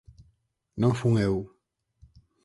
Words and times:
Non 0.81 0.93
fun 0.99 1.13
eu. 1.29 1.35